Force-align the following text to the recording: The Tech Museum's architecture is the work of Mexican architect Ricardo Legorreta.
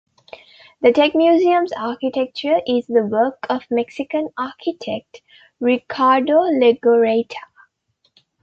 The 0.81 0.91
Tech 0.93 1.13
Museum's 1.13 1.71
architecture 1.73 2.59
is 2.65 2.87
the 2.87 3.05
work 3.05 3.45
of 3.51 3.65
Mexican 3.69 4.29
architect 4.35 5.21
Ricardo 5.59 6.39
Legorreta. 6.39 7.35